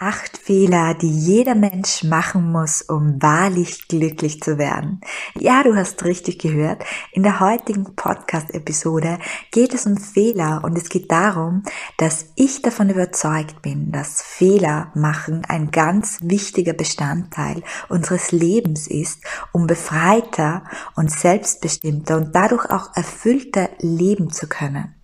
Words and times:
Acht 0.00 0.38
Fehler, 0.38 0.94
die 0.94 1.10
jeder 1.10 1.56
Mensch 1.56 2.04
machen 2.04 2.52
muss, 2.52 2.82
um 2.82 3.20
wahrlich 3.20 3.88
glücklich 3.88 4.40
zu 4.40 4.56
werden. 4.56 5.00
Ja, 5.36 5.64
du 5.64 5.74
hast 5.74 6.04
richtig 6.04 6.38
gehört. 6.38 6.84
In 7.10 7.24
der 7.24 7.40
heutigen 7.40 7.96
Podcast-Episode 7.96 9.18
geht 9.50 9.74
es 9.74 9.86
um 9.86 9.96
Fehler 9.96 10.60
und 10.62 10.78
es 10.78 10.88
geht 10.88 11.10
darum, 11.10 11.64
dass 11.96 12.26
ich 12.36 12.62
davon 12.62 12.90
überzeugt 12.90 13.60
bin, 13.60 13.90
dass 13.90 14.22
Fehler 14.22 14.92
machen 14.94 15.44
ein 15.48 15.72
ganz 15.72 16.20
wichtiger 16.22 16.74
Bestandteil 16.74 17.64
unseres 17.88 18.30
Lebens 18.30 18.86
ist, 18.86 19.24
um 19.50 19.66
befreiter 19.66 20.62
und 20.94 21.10
selbstbestimmter 21.10 22.18
und 22.18 22.36
dadurch 22.36 22.70
auch 22.70 22.94
erfüllter 22.94 23.68
leben 23.80 24.30
zu 24.30 24.46
können 24.46 24.94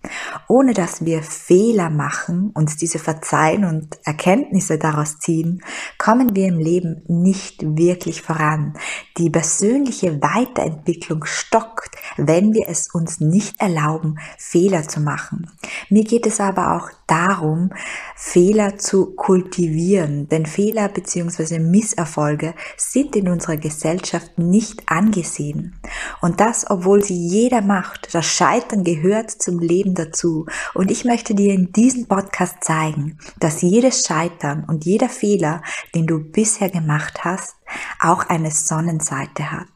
ohne 0.47 0.73
dass 0.73 1.05
wir 1.05 1.23
Fehler 1.23 1.89
machen, 1.89 2.51
uns 2.53 2.75
diese 2.75 2.99
verzeihen 2.99 3.65
und 3.65 3.99
Erkenntnisse 4.05 4.77
daraus 4.77 5.19
ziehen, 5.19 5.63
kommen 5.97 6.35
wir 6.35 6.47
im 6.47 6.59
Leben 6.59 7.03
nicht 7.07 7.63
wirklich 7.77 8.21
voran. 8.21 8.73
Die 9.17 9.29
persönliche 9.29 10.21
Weiterentwicklung 10.21 11.25
stockt, 11.25 11.95
wenn 12.17 12.53
wir 12.53 12.67
es 12.69 12.93
uns 12.93 13.19
nicht 13.19 13.59
erlauben, 13.59 14.19
Fehler 14.37 14.87
zu 14.87 14.99
machen. 14.99 15.49
Mir 15.89 16.03
geht 16.03 16.25
es 16.25 16.39
aber 16.39 16.75
auch 16.75 16.89
darum, 17.07 17.71
Fehler 18.15 18.77
zu 18.77 19.15
kultivieren, 19.15 20.27
denn 20.29 20.45
Fehler 20.45 20.89
bzw. 20.89 21.59
Misserfolge 21.59 22.53
sind 22.77 23.15
in 23.15 23.29
unserer 23.29 23.57
Gesellschaft 23.57 24.37
nicht 24.37 24.83
angesehen. 24.87 25.79
Und 26.21 26.39
das, 26.39 26.69
obwohl 26.69 27.03
sie 27.03 27.15
jeder 27.15 27.61
macht. 27.61 28.13
Das 28.13 28.25
Scheitern 28.25 28.83
gehört 28.83 29.31
zum 29.31 29.59
Leben 29.59 29.94
dazu. 29.95 30.45
Und 30.73 30.91
ich 30.91 31.05
möchte 31.05 31.33
dir 31.33 31.53
in 31.53 31.71
diesem 31.71 32.07
Podcast 32.07 32.63
zeigen, 32.63 33.17
dass 33.39 33.61
jedes 33.61 34.05
Scheitern 34.05 34.65
und 34.67 34.85
jeder 34.85 35.09
Fehler, 35.09 35.61
den 35.93 36.05
du 36.05 36.19
bisher 36.19 36.69
gemacht 36.69 37.23
hast, 37.23 37.55
auch 37.99 38.29
eine 38.29 38.51
Sonnenseite 38.51 39.51
hat. 39.51 39.67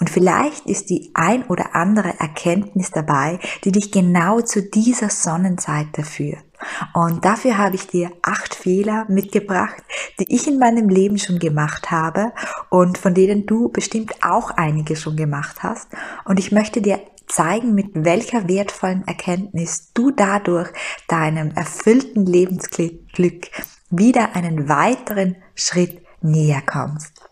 Und 0.00 0.10
vielleicht 0.10 0.66
ist 0.66 0.90
die 0.90 1.10
ein 1.14 1.44
oder 1.44 1.74
andere 1.74 2.18
Erkenntnis 2.18 2.90
dabei, 2.90 3.38
die 3.64 3.72
dich 3.72 3.92
genau 3.92 4.40
zu 4.40 4.62
dieser 4.62 5.10
Sonnenseite 5.10 6.02
führt. 6.02 6.44
Und 6.92 7.24
dafür 7.24 7.56
habe 7.56 7.76
ich 7.76 7.86
dir 7.86 8.10
acht 8.22 8.54
Fehler 8.54 9.06
mitgebracht, 9.08 9.82
die 10.18 10.34
ich 10.34 10.46
in 10.46 10.58
meinem 10.58 10.88
Leben 10.88 11.18
schon 11.18 11.38
gemacht 11.38 11.90
habe 11.90 12.32
und 12.68 12.98
von 12.98 13.14
denen 13.14 13.46
du 13.46 13.70
bestimmt 13.70 14.12
auch 14.22 14.50
einige 14.50 14.96
schon 14.96 15.16
gemacht 15.16 15.62
hast. 15.62 15.88
Und 16.24 16.38
ich 16.38 16.52
möchte 16.52 16.82
dir 16.82 17.00
zeigen, 17.30 17.74
mit 17.74 17.88
welcher 17.94 18.48
wertvollen 18.48 19.06
Erkenntnis 19.06 19.92
du 19.94 20.10
dadurch 20.10 20.70
deinem 21.08 21.50
erfüllten 21.52 22.26
Lebensglück 22.26 23.50
wieder 23.90 24.36
einen 24.36 24.68
weiteren 24.68 25.36
Schritt 25.54 26.02
näher 26.20 26.62
kommst. 26.62 27.22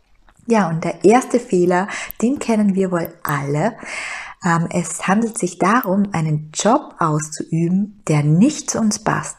Ja, 0.46 0.68
und 0.68 0.84
der 0.84 1.04
erste 1.04 1.40
Fehler, 1.40 1.88
den 2.22 2.38
kennen 2.38 2.74
wir 2.74 2.90
wohl 2.90 3.12
alle. 3.22 3.76
Ähm, 4.44 4.68
es 4.72 5.06
handelt 5.06 5.36
sich 5.36 5.58
darum, 5.58 6.08
einen 6.12 6.50
Job 6.54 6.94
auszuüben, 6.98 8.02
der 8.08 8.22
nicht 8.22 8.70
zu 8.70 8.78
uns 8.78 8.98
passt. 8.98 9.36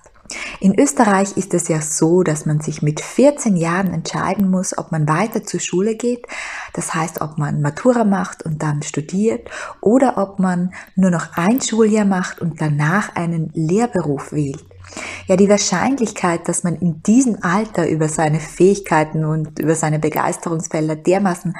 In 0.59 0.77
Österreich 0.77 1.37
ist 1.37 1.53
es 1.53 1.67
ja 1.67 1.81
so, 1.81 2.23
dass 2.23 2.45
man 2.45 2.59
sich 2.59 2.81
mit 2.81 3.01
14 3.01 3.55
Jahren 3.55 3.93
entscheiden 3.93 4.49
muss, 4.49 4.77
ob 4.77 4.91
man 4.91 5.07
weiter 5.07 5.43
zur 5.43 5.59
Schule 5.59 5.95
geht. 5.95 6.25
Das 6.73 6.93
heißt, 6.93 7.21
ob 7.21 7.37
man 7.37 7.61
Matura 7.61 8.03
macht 8.03 8.43
und 8.43 8.61
dann 8.61 8.83
studiert 8.83 9.49
oder 9.81 10.17
ob 10.17 10.39
man 10.39 10.73
nur 10.95 11.11
noch 11.11 11.37
ein 11.37 11.61
Schuljahr 11.61 12.05
macht 12.05 12.41
und 12.41 12.61
danach 12.61 13.15
einen 13.15 13.51
Lehrberuf 13.53 14.31
wählt. 14.31 14.63
Ja, 15.27 15.35
die 15.35 15.49
Wahrscheinlichkeit, 15.49 16.47
dass 16.47 16.63
man 16.63 16.75
in 16.75 17.03
diesem 17.03 17.43
Alter 17.43 17.87
über 17.87 18.07
seine 18.07 18.39
Fähigkeiten 18.39 19.23
und 19.23 19.59
über 19.59 19.75
seine 19.75 19.99
Begeisterungsfelder 19.99 20.95
dermaßen 20.95 21.55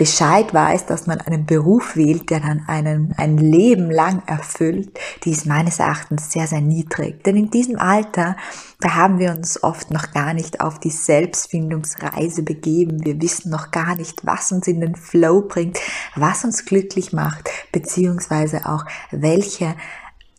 Bescheid 0.00 0.54
weiß, 0.54 0.86
dass 0.86 1.06
man 1.06 1.20
einen 1.20 1.44
Beruf 1.44 1.94
wählt, 1.94 2.30
der 2.30 2.40
dann 2.40 2.64
einen 2.66 3.12
ein 3.18 3.36
Leben 3.36 3.90
lang 3.90 4.22
erfüllt, 4.26 4.98
die 5.24 5.30
ist 5.30 5.44
meines 5.44 5.78
Erachtens 5.78 6.32
sehr, 6.32 6.46
sehr 6.46 6.62
niedrig. 6.62 7.22
Denn 7.22 7.36
in 7.36 7.50
diesem 7.50 7.78
Alter, 7.78 8.34
da 8.80 8.94
haben 8.94 9.18
wir 9.18 9.30
uns 9.30 9.62
oft 9.62 9.90
noch 9.90 10.12
gar 10.12 10.32
nicht 10.32 10.62
auf 10.62 10.80
die 10.80 10.88
Selbstfindungsreise 10.88 12.44
begeben. 12.44 13.04
Wir 13.04 13.20
wissen 13.20 13.50
noch 13.50 13.72
gar 13.72 13.94
nicht, 13.94 14.24
was 14.24 14.50
uns 14.52 14.66
in 14.68 14.80
den 14.80 14.96
Flow 14.96 15.42
bringt, 15.42 15.78
was 16.16 16.44
uns 16.44 16.64
glücklich 16.64 17.12
macht, 17.12 17.50
beziehungsweise 17.70 18.64
auch 18.64 18.86
welche 19.10 19.74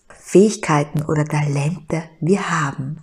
Fähigkeiten 0.09 1.03
oder 1.03 1.23
Talente 1.23 2.05
wir 2.19 2.49
haben. 2.49 2.99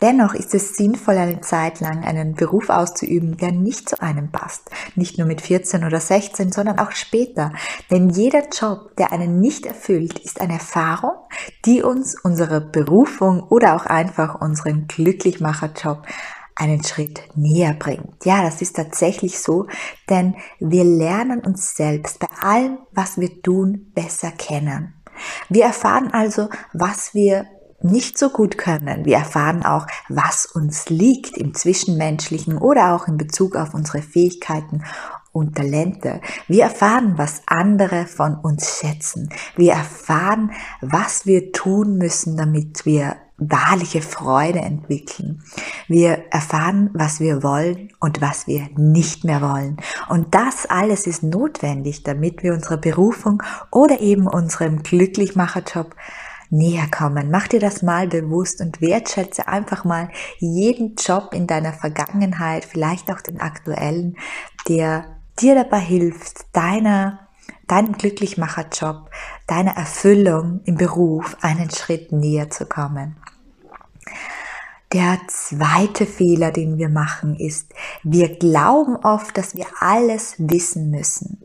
Dennoch 0.00 0.34
ist 0.34 0.54
es 0.54 0.76
sinnvoll, 0.76 1.16
eine 1.16 1.40
Zeit 1.40 1.80
lang 1.80 2.04
einen 2.04 2.34
Beruf 2.34 2.70
auszuüben, 2.70 3.36
der 3.36 3.52
nicht 3.52 3.88
zu 3.88 4.00
einem 4.00 4.30
passt. 4.30 4.70
Nicht 4.94 5.18
nur 5.18 5.26
mit 5.26 5.40
14 5.40 5.84
oder 5.84 6.00
16, 6.00 6.52
sondern 6.52 6.78
auch 6.78 6.92
später. 6.92 7.52
Denn 7.90 8.10
jeder 8.10 8.48
Job, 8.48 8.96
der 8.96 9.12
einen 9.12 9.40
nicht 9.40 9.66
erfüllt, 9.66 10.18
ist 10.18 10.40
eine 10.40 10.54
Erfahrung, 10.54 11.16
die 11.64 11.82
uns 11.82 12.16
unsere 12.22 12.60
Berufung 12.60 13.42
oder 13.42 13.76
auch 13.76 13.86
einfach 13.86 14.40
unseren 14.40 14.86
Glücklichmacherjob 14.86 16.06
einen 16.58 16.82
Schritt 16.82 17.22
näher 17.34 17.74
bringt. 17.74 18.24
Ja, 18.24 18.42
das 18.42 18.60
ist 18.60 18.76
tatsächlich 18.76 19.38
so, 19.38 19.66
denn 20.10 20.34
wir 20.58 20.84
lernen 20.84 21.40
uns 21.40 21.74
selbst 21.76 22.18
bei 22.18 22.28
allem, 22.40 22.78
was 22.92 23.18
wir 23.18 23.42
tun, 23.42 23.92
besser 23.94 24.32
kennen. 24.32 24.94
Wir 25.48 25.64
erfahren 25.64 26.10
also, 26.12 26.48
was 26.72 27.14
wir 27.14 27.46
nicht 27.80 28.18
so 28.18 28.30
gut 28.30 28.58
können. 28.58 29.04
Wir 29.04 29.18
erfahren 29.18 29.64
auch, 29.64 29.86
was 30.08 30.46
uns 30.46 30.88
liegt 30.88 31.36
im 31.36 31.54
Zwischenmenschlichen 31.54 32.58
oder 32.58 32.94
auch 32.94 33.06
in 33.06 33.16
Bezug 33.16 33.56
auf 33.56 33.74
unsere 33.74 34.02
Fähigkeiten 34.02 34.82
und 35.32 35.56
Talente. 35.56 36.20
Wir 36.48 36.64
erfahren, 36.64 37.14
was 37.16 37.42
andere 37.46 38.06
von 38.06 38.34
uns 38.34 38.78
schätzen. 38.80 39.28
Wir 39.56 39.72
erfahren, 39.72 40.52
was 40.80 41.26
wir 41.26 41.52
tun 41.52 41.96
müssen, 41.98 42.36
damit 42.36 42.84
wir 42.84 43.16
wahrliche 43.38 44.02
Freude 44.02 44.58
entwickeln. 44.58 45.42
Wir 45.86 46.24
erfahren, 46.30 46.90
was 46.92 47.20
wir 47.20 47.44
wollen 47.44 47.92
und 48.00 48.20
was 48.20 48.48
wir 48.48 48.68
nicht 48.76 49.22
mehr 49.22 49.40
wollen. 49.40 49.76
Und 50.08 50.34
das 50.34 50.66
alles 50.66 51.06
ist 51.06 51.22
notwendig, 51.22 52.02
damit 52.02 52.42
wir 52.42 52.52
unserer 52.52 52.78
Berufung 52.78 53.40
oder 53.70 54.00
eben 54.00 54.26
unserem 54.26 54.82
Glücklichmacherjob 54.82 55.94
näher 56.50 56.88
kommen. 56.90 57.30
Mach 57.30 57.48
dir 57.48 57.60
das 57.60 57.82
mal 57.82 58.08
bewusst 58.08 58.60
und 58.60 58.80
wertschätze 58.80 59.48
einfach 59.48 59.84
mal 59.84 60.10
jeden 60.38 60.96
Job 60.96 61.30
in 61.32 61.46
deiner 61.46 61.72
Vergangenheit, 61.72 62.64
vielleicht 62.64 63.10
auch 63.10 63.20
den 63.20 63.40
aktuellen, 63.40 64.16
der 64.68 65.04
dir 65.40 65.54
dabei 65.54 65.80
hilft, 65.80 66.46
deiner 66.52 67.28
deinem 67.66 67.92
Glücklichmacherjob, 67.92 69.10
deiner 69.46 69.76
Erfüllung 69.76 70.60
im 70.64 70.76
Beruf 70.76 71.36
einen 71.42 71.70
Schritt 71.70 72.12
näher 72.12 72.50
zu 72.50 72.66
kommen. 72.66 73.16
Der 74.92 75.18
zweite 75.28 76.06
Fehler, 76.06 76.50
den 76.50 76.78
wir 76.78 76.88
machen, 76.88 77.36
ist, 77.36 77.74
wir 78.02 78.36
glauben 78.38 78.96
oft, 78.96 79.36
dass 79.36 79.54
wir 79.54 79.66
alles 79.80 80.36
wissen 80.38 80.90
müssen. 80.90 81.42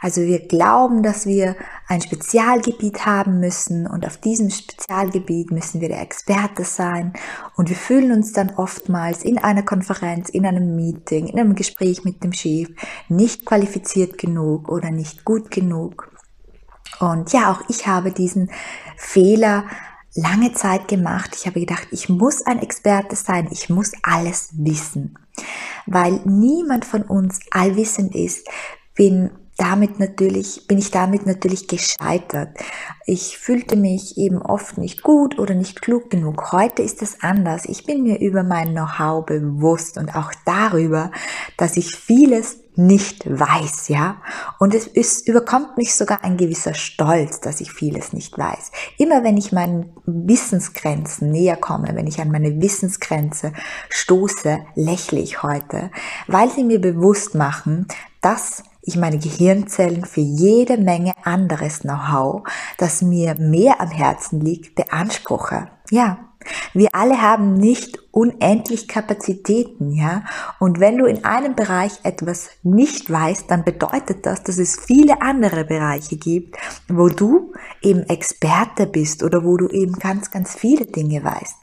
Also 0.00 0.20
wir 0.22 0.46
glauben, 0.46 1.02
dass 1.02 1.26
wir 1.26 1.56
ein 1.88 2.00
Spezialgebiet 2.00 3.04
haben 3.04 3.40
müssen 3.40 3.86
und 3.86 4.06
auf 4.06 4.16
diesem 4.16 4.50
Spezialgebiet 4.50 5.50
müssen 5.50 5.80
wir 5.80 5.88
der 5.88 6.02
Experte 6.02 6.64
sein 6.64 7.14
und 7.56 7.68
wir 7.68 7.76
fühlen 7.76 8.12
uns 8.12 8.32
dann 8.32 8.50
oftmals 8.50 9.24
in 9.24 9.38
einer 9.38 9.62
Konferenz, 9.62 10.28
in 10.28 10.46
einem 10.46 10.76
Meeting, 10.76 11.26
in 11.26 11.38
einem 11.38 11.54
Gespräch 11.54 12.04
mit 12.04 12.22
dem 12.22 12.32
Chef 12.32 12.68
nicht 13.08 13.44
qualifiziert 13.44 14.18
genug 14.18 14.68
oder 14.68 14.90
nicht 14.90 15.24
gut 15.24 15.50
genug. 15.50 16.12
Und 17.00 17.32
ja, 17.32 17.50
auch 17.50 17.62
ich 17.68 17.86
habe 17.86 18.12
diesen 18.12 18.50
Fehler 18.96 19.64
lange 20.14 20.52
Zeit 20.52 20.88
gemacht. 20.88 21.36
Ich 21.36 21.46
habe 21.46 21.60
gedacht, 21.60 21.88
ich 21.90 22.08
muss 22.08 22.42
ein 22.42 22.60
Experte 22.60 23.16
sein, 23.16 23.48
ich 23.50 23.68
muss 23.68 23.92
alles 24.02 24.50
wissen. 24.52 25.18
Weil 25.86 26.20
niemand 26.24 26.84
von 26.84 27.02
uns 27.02 27.40
allwissend 27.50 28.14
ist, 28.14 28.48
bin 28.94 29.30
damit 29.58 29.98
natürlich, 29.98 30.66
bin 30.68 30.78
ich 30.78 30.92
damit 30.92 31.26
natürlich 31.26 31.66
gescheitert. 31.66 32.56
Ich 33.06 33.36
fühlte 33.38 33.76
mich 33.76 34.16
eben 34.16 34.40
oft 34.40 34.78
nicht 34.78 35.02
gut 35.02 35.38
oder 35.38 35.54
nicht 35.54 35.82
klug 35.82 36.10
genug. 36.10 36.52
Heute 36.52 36.82
ist 36.82 37.02
es 37.02 37.22
anders. 37.22 37.64
Ich 37.64 37.84
bin 37.84 38.04
mir 38.04 38.20
über 38.20 38.44
mein 38.44 38.70
Know-how 38.70 39.26
bewusst 39.26 39.98
und 39.98 40.14
auch 40.14 40.32
darüber, 40.46 41.10
dass 41.56 41.76
ich 41.76 41.96
vieles 41.96 42.58
nicht 42.76 43.28
weiß, 43.28 43.88
ja. 43.88 44.22
Und 44.60 44.72
es 44.72 44.86
ist, 44.86 45.26
überkommt 45.26 45.76
mich 45.76 45.96
sogar 45.96 46.22
ein 46.22 46.36
gewisser 46.36 46.74
Stolz, 46.74 47.40
dass 47.40 47.60
ich 47.60 47.72
vieles 47.72 48.12
nicht 48.12 48.38
weiß. 48.38 48.70
Immer 48.98 49.24
wenn 49.24 49.36
ich 49.36 49.50
meinen 49.50 49.90
Wissensgrenzen 50.06 51.32
näher 51.32 51.56
komme, 51.56 51.88
wenn 51.94 52.06
ich 52.06 52.20
an 52.20 52.30
meine 52.30 52.62
Wissensgrenze 52.62 53.52
stoße, 53.88 54.60
lächle 54.76 55.18
ich 55.18 55.42
heute, 55.42 55.90
weil 56.28 56.48
sie 56.50 56.62
mir 56.62 56.80
bewusst 56.80 57.34
machen, 57.34 57.88
dass 58.20 58.62
ich 58.88 58.96
meine 58.96 59.18
Gehirnzellen 59.18 60.06
für 60.06 60.22
jede 60.22 60.78
Menge 60.78 61.12
anderes 61.22 61.80
Know-how, 61.80 62.42
das 62.78 63.02
mir 63.02 63.34
mehr 63.38 63.80
am 63.82 63.90
Herzen 63.90 64.40
liegt, 64.40 64.74
beanspruche. 64.76 65.68
Ja, 65.90 66.18
wir 66.72 66.88
alle 66.94 67.20
haben 67.20 67.54
nicht 67.54 67.98
unendlich 68.12 68.88
Kapazitäten, 68.88 69.92
ja. 69.92 70.24
Und 70.58 70.80
wenn 70.80 70.96
du 70.96 71.04
in 71.04 71.24
einem 71.26 71.54
Bereich 71.54 71.92
etwas 72.02 72.48
nicht 72.62 73.10
weißt, 73.10 73.50
dann 73.50 73.62
bedeutet 73.62 74.24
das, 74.24 74.42
dass 74.42 74.56
es 74.56 74.80
viele 74.80 75.20
andere 75.20 75.64
Bereiche 75.64 76.16
gibt, 76.16 76.56
wo 76.88 77.08
du 77.08 77.52
eben 77.82 78.04
Experte 78.04 78.86
bist 78.86 79.22
oder 79.22 79.44
wo 79.44 79.58
du 79.58 79.68
eben 79.68 79.92
ganz, 79.98 80.30
ganz 80.30 80.54
viele 80.54 80.86
Dinge 80.86 81.22
weißt. 81.22 81.56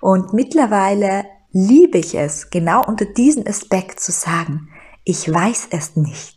Und 0.00 0.32
mittlerweile 0.32 1.26
liebe 1.52 1.98
ich 1.98 2.16
es, 2.16 2.50
genau 2.50 2.84
unter 2.84 3.04
diesem 3.04 3.46
Aspekt 3.46 4.00
zu 4.00 4.10
sagen, 4.10 4.68
ich 5.04 5.32
weiß 5.32 5.68
es 5.70 5.94
nicht. 5.94 6.35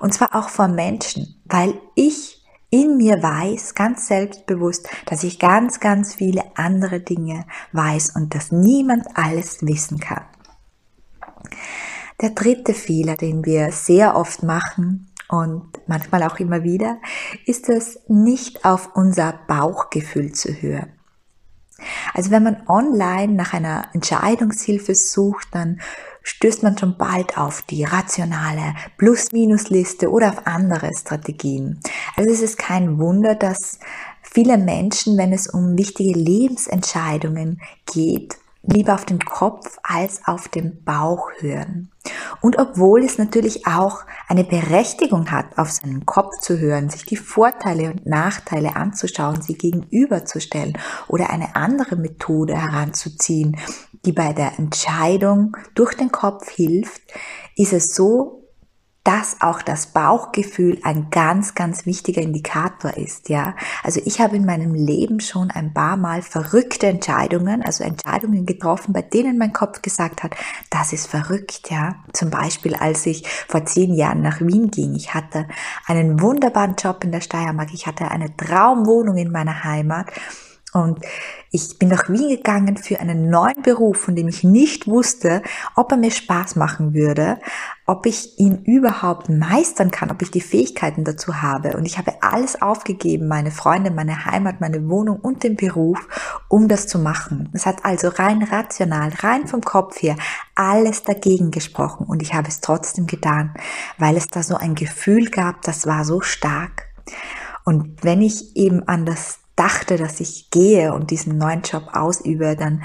Und 0.00 0.14
zwar 0.14 0.34
auch 0.34 0.48
vor 0.48 0.68
Menschen, 0.68 1.40
weil 1.44 1.74
ich 1.94 2.42
in 2.70 2.96
mir 2.96 3.22
weiß, 3.22 3.74
ganz 3.74 4.06
selbstbewusst, 4.06 4.88
dass 5.04 5.24
ich 5.24 5.38
ganz, 5.38 5.78
ganz 5.78 6.14
viele 6.14 6.42
andere 6.56 7.00
Dinge 7.00 7.44
weiß 7.72 8.16
und 8.16 8.34
dass 8.34 8.50
niemand 8.50 9.06
alles 9.14 9.58
wissen 9.60 10.00
kann. 10.00 10.24
Der 12.22 12.30
dritte 12.30 12.72
Fehler, 12.72 13.16
den 13.16 13.44
wir 13.44 13.72
sehr 13.72 14.16
oft 14.16 14.42
machen 14.42 15.12
und 15.28 15.80
manchmal 15.86 16.22
auch 16.22 16.38
immer 16.38 16.62
wieder, 16.62 16.98
ist 17.44 17.68
es 17.68 17.98
nicht 18.08 18.64
auf 18.64 18.90
unser 18.94 19.34
Bauchgefühl 19.46 20.32
zu 20.32 20.50
hören. 20.52 20.92
Also 22.14 22.30
wenn 22.30 22.44
man 22.44 22.62
online 22.68 23.34
nach 23.34 23.52
einer 23.52 23.88
Entscheidungshilfe 23.92 24.94
sucht, 24.94 25.48
dann 25.50 25.80
stößt 26.22 26.62
man 26.62 26.76
schon 26.76 26.96
bald 26.96 27.38
auf 27.38 27.62
die 27.62 27.84
rationale 27.84 28.74
Plus-Minus-Liste 28.98 30.10
oder 30.10 30.30
auf 30.30 30.46
andere 30.46 30.90
Strategien. 30.96 31.80
Also 32.16 32.30
es 32.30 32.42
ist 32.42 32.58
kein 32.58 32.98
Wunder, 32.98 33.34
dass 33.34 33.78
viele 34.22 34.58
Menschen, 34.58 35.16
wenn 35.18 35.32
es 35.32 35.46
um 35.46 35.78
wichtige 35.78 36.18
Lebensentscheidungen 36.18 37.60
geht, 37.92 38.36
lieber 38.62 38.94
auf 38.94 39.04
den 39.04 39.20
Kopf 39.20 39.78
als 39.82 40.26
auf 40.26 40.48
den 40.48 40.82
Bauch 40.84 41.30
hören. 41.38 41.91
Und 42.40 42.58
obwohl 42.58 43.04
es 43.04 43.18
natürlich 43.18 43.66
auch 43.66 44.00
eine 44.28 44.44
Berechtigung 44.44 45.30
hat, 45.30 45.56
auf 45.56 45.70
seinen 45.70 46.04
Kopf 46.06 46.38
zu 46.40 46.58
hören, 46.58 46.90
sich 46.90 47.04
die 47.04 47.16
Vorteile 47.16 47.90
und 47.90 48.06
Nachteile 48.06 48.74
anzuschauen, 48.74 49.40
sie 49.40 49.54
gegenüberzustellen 49.54 50.76
oder 51.08 51.30
eine 51.30 51.54
andere 51.54 51.96
Methode 51.96 52.56
heranzuziehen, 52.56 53.56
die 54.04 54.12
bei 54.12 54.32
der 54.32 54.58
Entscheidung 54.58 55.56
durch 55.74 55.94
den 55.94 56.10
Kopf 56.10 56.50
hilft, 56.50 57.02
ist 57.56 57.72
es 57.72 57.94
so, 57.94 58.41
dass 59.04 59.40
auch 59.40 59.62
das 59.62 59.86
Bauchgefühl 59.86 60.78
ein 60.84 61.08
ganz, 61.10 61.54
ganz 61.54 61.86
wichtiger 61.86 62.22
Indikator 62.22 62.96
ist, 62.96 63.28
ja. 63.28 63.56
Also 63.82 64.00
ich 64.04 64.20
habe 64.20 64.36
in 64.36 64.44
meinem 64.44 64.74
Leben 64.74 65.18
schon 65.18 65.50
ein 65.50 65.74
paar 65.74 65.96
Mal 65.96 66.22
verrückte 66.22 66.86
Entscheidungen, 66.86 67.62
also 67.62 67.82
Entscheidungen 67.82 68.46
getroffen, 68.46 68.92
bei 68.92 69.02
denen 69.02 69.38
mein 69.38 69.52
Kopf 69.52 69.82
gesagt 69.82 70.22
hat, 70.22 70.36
das 70.70 70.92
ist 70.92 71.08
verrückt, 71.08 71.70
ja. 71.70 71.96
Zum 72.12 72.30
Beispiel, 72.30 72.76
als 72.76 73.04
ich 73.06 73.26
vor 73.48 73.64
zehn 73.64 73.94
Jahren 73.94 74.22
nach 74.22 74.40
Wien 74.40 74.70
ging. 74.70 74.94
Ich 74.94 75.14
hatte 75.14 75.48
einen 75.86 76.20
wunderbaren 76.20 76.76
Job 76.76 77.02
in 77.02 77.10
der 77.10 77.20
Steiermark. 77.20 77.74
Ich 77.74 77.86
hatte 77.86 78.10
eine 78.10 78.36
Traumwohnung 78.36 79.16
in 79.16 79.32
meiner 79.32 79.64
Heimat 79.64 80.06
und 80.72 81.00
ich 81.50 81.78
bin 81.78 81.90
nach 81.90 82.08
Wien 82.08 82.30
gegangen 82.30 82.78
für 82.78 82.98
einen 82.98 83.28
neuen 83.28 83.60
Beruf, 83.62 83.98
von 83.98 84.16
dem 84.16 84.28
ich 84.28 84.42
nicht 84.42 84.86
wusste, 84.86 85.42
ob 85.76 85.92
er 85.92 85.98
mir 85.98 86.10
Spaß 86.10 86.56
machen 86.56 86.94
würde, 86.94 87.38
ob 87.92 88.06
ich 88.06 88.38
ihn 88.38 88.64
überhaupt 88.64 89.28
meistern 89.28 89.90
kann, 89.90 90.10
ob 90.10 90.22
ich 90.22 90.30
die 90.30 90.40
Fähigkeiten 90.40 91.04
dazu 91.04 91.42
habe. 91.42 91.76
Und 91.76 91.84
ich 91.84 91.98
habe 91.98 92.14
alles 92.22 92.62
aufgegeben, 92.62 93.28
meine 93.28 93.50
Freunde, 93.50 93.90
meine 93.90 94.24
Heimat, 94.24 94.62
meine 94.62 94.88
Wohnung 94.88 95.18
und 95.20 95.44
den 95.44 95.56
Beruf, 95.56 95.98
um 96.48 96.68
das 96.68 96.86
zu 96.86 96.98
machen. 96.98 97.50
Es 97.52 97.66
hat 97.66 97.84
also 97.84 98.08
rein 98.08 98.42
rational, 98.44 99.10
rein 99.18 99.46
vom 99.46 99.60
Kopf 99.60 100.00
her, 100.00 100.16
alles 100.54 101.02
dagegen 101.02 101.50
gesprochen. 101.50 102.06
Und 102.06 102.22
ich 102.22 102.32
habe 102.32 102.48
es 102.48 102.62
trotzdem 102.62 103.06
getan, 103.06 103.52
weil 103.98 104.16
es 104.16 104.26
da 104.26 104.42
so 104.42 104.54
ein 104.54 104.74
Gefühl 104.74 105.28
gab, 105.28 105.60
das 105.60 105.86
war 105.86 106.06
so 106.06 106.22
stark. 106.22 106.86
Und 107.66 108.02
wenn 108.02 108.22
ich 108.22 108.56
eben 108.56 108.88
an 108.88 109.04
das 109.04 109.40
dachte, 109.54 109.98
dass 109.98 110.18
ich 110.20 110.48
gehe 110.48 110.94
und 110.94 111.10
diesen 111.10 111.36
neuen 111.36 111.60
Job 111.60 111.90
ausübe, 111.92 112.56
dann 112.56 112.84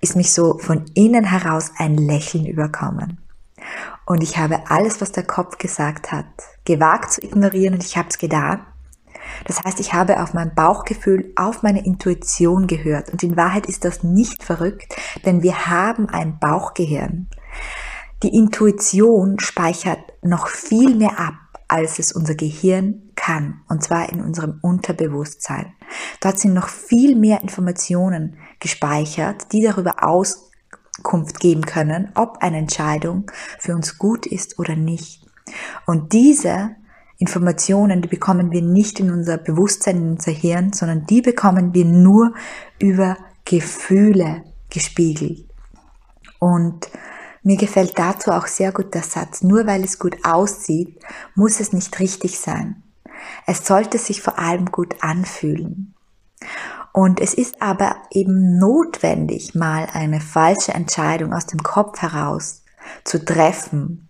ist 0.00 0.16
mich 0.16 0.32
so 0.32 0.56
von 0.56 0.86
innen 0.94 1.24
heraus 1.24 1.72
ein 1.76 1.98
Lächeln 1.98 2.46
überkommen. 2.46 3.18
Und 4.06 4.22
ich 4.22 4.38
habe 4.38 4.70
alles, 4.70 5.00
was 5.00 5.12
der 5.12 5.24
Kopf 5.24 5.58
gesagt 5.58 6.12
hat, 6.12 6.26
gewagt 6.64 7.12
zu 7.12 7.22
ignorieren 7.22 7.74
und 7.74 7.84
ich 7.84 7.96
habe 7.96 8.08
es 8.08 8.18
getan. 8.18 8.64
Das 9.44 9.62
heißt, 9.62 9.80
ich 9.80 9.92
habe 9.92 10.22
auf 10.22 10.32
mein 10.32 10.54
Bauchgefühl, 10.54 11.32
auf 11.34 11.62
meine 11.64 11.84
Intuition 11.84 12.68
gehört. 12.68 13.10
Und 13.10 13.24
in 13.24 13.36
Wahrheit 13.36 13.66
ist 13.66 13.84
das 13.84 14.04
nicht 14.04 14.44
verrückt, 14.44 14.94
denn 15.24 15.42
wir 15.42 15.66
haben 15.66 16.08
ein 16.08 16.38
Bauchgehirn. 16.38 17.28
Die 18.22 18.34
Intuition 18.34 19.40
speichert 19.40 19.98
noch 20.22 20.46
viel 20.46 20.94
mehr 20.94 21.18
ab, 21.18 21.34
als 21.68 21.98
es 21.98 22.12
unser 22.12 22.36
Gehirn 22.36 23.10
kann, 23.16 23.62
und 23.68 23.82
zwar 23.82 24.10
in 24.12 24.22
unserem 24.22 24.60
Unterbewusstsein. 24.62 25.74
Dort 26.20 26.38
sind 26.38 26.54
noch 26.54 26.68
viel 26.68 27.16
mehr 27.16 27.42
Informationen 27.42 28.38
gespeichert, 28.60 29.52
die 29.52 29.62
darüber 29.62 30.04
Auskunft 30.98 31.40
geben 31.40 31.62
können, 31.62 32.10
ob 32.14 32.38
eine 32.40 32.58
Entscheidung 32.58 33.30
für 33.58 33.74
uns 33.74 33.98
gut 33.98 34.26
ist 34.26 34.58
oder 34.58 34.76
nicht. 34.76 35.26
Und 35.86 36.12
diese 36.12 36.70
Informationen, 37.18 38.02
die 38.02 38.08
bekommen 38.08 38.50
wir 38.50 38.62
nicht 38.62 39.00
in 39.00 39.10
unser 39.10 39.38
Bewusstsein, 39.38 39.96
in 39.96 40.10
unser 40.12 40.32
Hirn, 40.32 40.72
sondern 40.72 41.06
die 41.06 41.22
bekommen 41.22 41.72
wir 41.72 41.84
nur 41.84 42.34
über 42.78 43.16
Gefühle 43.44 44.42
gespiegelt. 44.68 45.46
Und 46.38 46.90
mir 47.42 47.56
gefällt 47.56 47.98
dazu 47.98 48.32
auch 48.32 48.48
sehr 48.48 48.72
gut 48.72 48.92
der 48.92 49.02
Satz, 49.02 49.42
nur 49.42 49.66
weil 49.66 49.84
es 49.84 49.98
gut 49.98 50.16
aussieht, 50.24 50.98
muss 51.34 51.60
es 51.60 51.72
nicht 51.72 51.98
richtig 52.00 52.38
sein. 52.38 52.82
Es 53.46 53.66
sollte 53.66 53.98
sich 53.98 54.20
vor 54.20 54.38
allem 54.38 54.66
gut 54.66 54.96
anfühlen. 55.00 55.94
Und 56.96 57.20
es 57.20 57.34
ist 57.34 57.60
aber 57.60 57.96
eben 58.10 58.56
notwendig, 58.56 59.54
mal 59.54 59.86
eine 59.92 60.18
falsche 60.18 60.72
Entscheidung 60.72 61.34
aus 61.34 61.44
dem 61.44 61.62
Kopf 61.62 62.00
heraus 62.00 62.62
zu 63.04 63.22
treffen, 63.22 64.08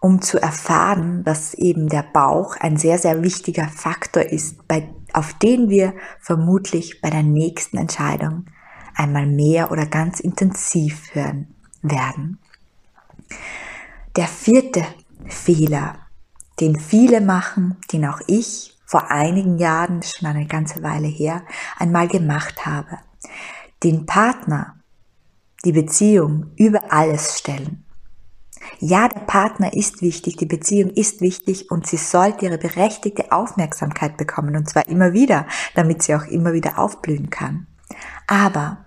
um 0.00 0.20
zu 0.20 0.42
erfahren, 0.42 1.22
dass 1.22 1.54
eben 1.54 1.88
der 1.88 2.02
Bauch 2.02 2.56
ein 2.56 2.76
sehr, 2.76 2.98
sehr 2.98 3.22
wichtiger 3.22 3.68
Faktor 3.68 4.24
ist, 4.24 4.66
bei, 4.66 4.88
auf 5.12 5.32
den 5.34 5.68
wir 5.68 5.94
vermutlich 6.18 7.00
bei 7.00 7.08
der 7.08 7.22
nächsten 7.22 7.76
Entscheidung 7.76 8.46
einmal 8.96 9.28
mehr 9.28 9.70
oder 9.70 9.86
ganz 9.86 10.18
intensiv 10.18 11.14
hören 11.14 11.54
werden. 11.82 12.40
Der 14.16 14.26
vierte 14.26 14.84
Fehler 15.28 15.94
den 16.58 16.80
viele 16.80 17.20
machen, 17.20 17.76
den 17.92 18.06
auch 18.06 18.20
ich 18.26 18.76
vor 18.88 19.10
einigen 19.10 19.58
Jahren, 19.58 20.02
schon 20.02 20.30
eine 20.30 20.46
ganze 20.46 20.82
Weile 20.82 21.08
her, 21.08 21.42
einmal 21.76 22.08
gemacht 22.08 22.64
habe. 22.64 22.96
Den 23.82 24.06
Partner, 24.06 24.76
die 25.62 25.72
Beziehung 25.72 26.52
über 26.56 26.90
alles 26.90 27.38
stellen. 27.38 27.84
Ja, 28.80 29.08
der 29.08 29.20
Partner 29.20 29.74
ist 29.74 30.00
wichtig, 30.00 30.38
die 30.38 30.46
Beziehung 30.46 30.88
ist 30.88 31.20
wichtig 31.20 31.70
und 31.70 31.86
sie 31.86 31.98
sollte 31.98 32.46
ihre 32.46 32.56
berechtigte 32.56 33.30
Aufmerksamkeit 33.30 34.16
bekommen 34.16 34.56
und 34.56 34.70
zwar 34.70 34.88
immer 34.88 35.12
wieder, 35.12 35.46
damit 35.74 36.02
sie 36.02 36.14
auch 36.14 36.24
immer 36.24 36.54
wieder 36.54 36.78
aufblühen 36.78 37.28
kann. 37.28 37.66
Aber 38.26 38.86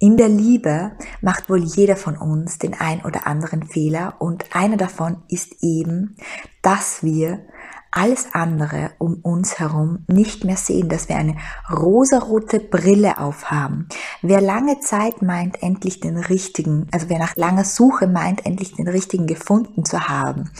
in 0.00 0.16
der 0.16 0.28
Liebe 0.28 0.92
macht 1.20 1.48
wohl 1.48 1.62
jeder 1.62 1.94
von 1.94 2.16
uns 2.16 2.58
den 2.58 2.74
ein 2.74 3.04
oder 3.04 3.28
anderen 3.28 3.62
Fehler 3.62 4.16
und 4.18 4.46
einer 4.52 4.78
davon 4.78 5.22
ist 5.28 5.62
eben, 5.62 6.16
dass 6.62 7.04
wir 7.04 7.46
alles 7.90 8.28
andere 8.32 8.92
um 8.98 9.14
uns 9.22 9.58
herum 9.58 10.04
nicht 10.06 10.44
mehr 10.44 10.56
sehen, 10.56 10.88
dass 10.88 11.08
wir 11.08 11.16
eine 11.16 11.36
rosarote 11.70 12.60
Brille 12.60 13.18
aufhaben. 13.18 13.88
Wer 14.22 14.40
lange 14.40 14.80
Zeit 14.80 15.22
meint, 15.22 15.62
endlich 15.62 16.00
den 16.00 16.16
richtigen, 16.16 16.86
also 16.92 17.08
wer 17.08 17.18
nach 17.18 17.36
langer 17.36 17.64
Suche 17.64 18.06
meint, 18.06 18.46
endlich 18.46 18.74
den 18.74 18.88
richtigen 18.88 19.26
gefunden 19.26 19.84
zu 19.84 20.08
haben, 20.08 20.50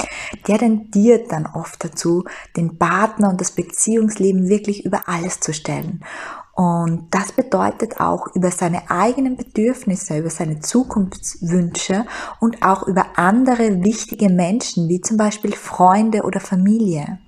der 0.49 0.59
tendiert 0.59 1.31
dann 1.31 1.47
oft 1.47 1.85
dazu, 1.85 2.25
den 2.57 2.79
Partner 2.79 3.31
und 3.31 3.41
das 3.41 3.53
Beziehungsleben 3.53 4.49
wirklich 4.49 4.85
über 4.85 5.09
alles 5.09 5.41
zu 5.41 5.53
stellen 5.53 6.05
Und 6.61 7.07
das 7.11 7.33
bedeutet 7.33 8.01
auch 8.01 8.35
über 8.35 8.51
seine 8.51 8.91
eigenen 8.91 9.39
Bedürfnisse, 9.39 10.19
über 10.19 10.29
seine 10.29 10.61
Zukunftswünsche 10.61 12.05
und 12.39 12.63
auch 12.63 12.87
über 12.87 13.07
andere 13.17 13.83
wichtige 13.83 14.29
Menschen, 14.29 14.87
wie 14.91 15.01
zum 15.01 15.17
Beispiel 15.17 15.55
Freunde 15.55 16.21
oder 16.21 16.39
Familie. 16.39 17.19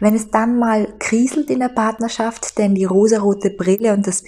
Wenn 0.00 0.14
es 0.14 0.30
dann 0.30 0.58
mal 0.58 0.88
kriselt 0.98 1.50
in 1.50 1.58
der 1.58 1.68
Partnerschaft, 1.68 2.56
denn 2.56 2.74
die 2.74 2.86
rosarote 2.86 3.50
Brille 3.50 3.92
und 3.92 4.06
das 4.06 4.24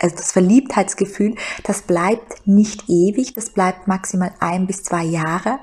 also 0.00 0.16
das 0.16 0.32
Verliebtheitsgefühl, 0.32 1.36
das 1.62 1.82
bleibt 1.82 2.44
nicht 2.44 2.88
ewig, 2.88 3.34
das 3.34 3.50
bleibt 3.50 3.86
maximal 3.86 4.32
ein 4.40 4.66
bis 4.66 4.82
zwei 4.82 5.04
Jahre, 5.04 5.60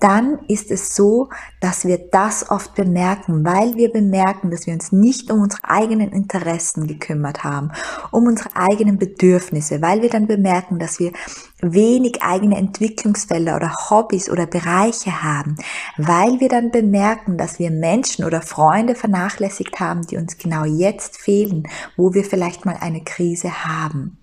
dann 0.00 0.38
ist 0.48 0.70
es 0.70 0.94
so, 0.94 1.28
dass 1.60 1.84
wir 1.84 1.98
das 1.98 2.50
oft 2.50 2.74
bemerken, 2.74 3.44
weil 3.44 3.74
wir 3.74 3.92
bemerken, 3.92 4.50
dass 4.50 4.66
wir 4.66 4.74
uns 4.74 4.92
nicht 4.92 5.30
um 5.30 5.40
unsere 5.40 5.64
eigenen 5.64 6.10
Interessen 6.12 6.86
gekümmert 6.86 7.44
haben, 7.44 7.72
um 8.10 8.26
unsere 8.26 8.54
eigenen 8.54 8.98
Bedürfnisse, 8.98 9.82
weil 9.82 10.02
wir 10.02 10.10
dann 10.10 10.26
bemerken, 10.26 10.78
dass 10.78 10.98
wir 10.98 11.12
wenig 11.60 12.22
eigene 12.22 12.56
Entwicklungsfelder 12.56 13.56
oder 13.56 13.72
Hobbys 13.90 14.30
oder 14.30 14.46
Bereiche 14.46 15.22
haben, 15.22 15.56
weil 15.96 16.40
wir 16.40 16.48
dann 16.48 16.70
bemerken, 16.70 17.36
dass 17.36 17.58
wir 17.58 17.70
Menschen 17.70 18.24
oder 18.24 18.42
Freunde 18.42 18.94
vernachlässigt 18.94 19.80
haben, 19.80 20.06
die 20.06 20.16
uns 20.16 20.38
genau 20.38 20.64
jetzt 20.64 21.18
fehlen, 21.18 21.68
wo 21.96 22.14
wir 22.14 22.24
vielleicht 22.24 22.64
mal 22.64 22.76
eine 22.80 23.02
Krise 23.02 23.64
haben. 23.64 24.18